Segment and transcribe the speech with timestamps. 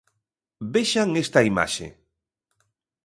[0.73, 1.87] Vexan esta imaxe.